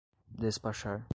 [0.39, 1.05] despachar